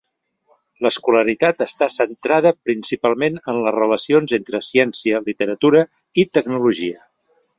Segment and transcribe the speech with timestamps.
[0.83, 5.85] L"escolaritat està centrada principalment en les relacions entre ciència, literatura
[6.23, 7.07] i tecnologia.